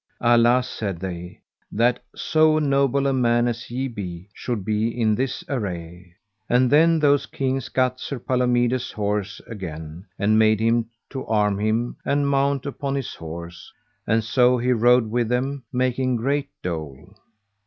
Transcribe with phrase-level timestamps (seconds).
[0.19, 1.39] Alas, said they,
[1.71, 6.15] that so noble a man as ye be should be in this array.
[6.49, 11.97] And then those kings gat Sir Palomides' horse again, and made him to arm him
[12.03, 13.71] and mount upon his horse,
[14.07, 17.15] and so he rode with them, making great dole.